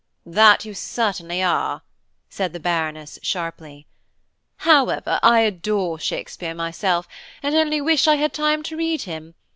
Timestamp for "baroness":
2.59-3.19